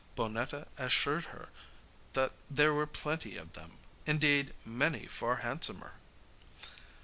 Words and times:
Bonnetta 0.15 0.67
assured 0.79 1.25
her 1.25 1.49
that 2.13 2.31
there 2.49 2.73
were 2.73 2.87
plenty 2.87 3.37
of 3.37 3.53
them; 3.53 3.73
indeed, 4.07 4.51
many 4.65 5.05
far 5.05 5.35
handsomer. 5.45 5.99